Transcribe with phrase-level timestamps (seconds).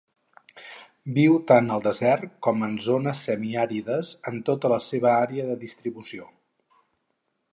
[1.17, 6.31] Viu tant al desert com en zones semiàrides en tota la seva àrea de distribució.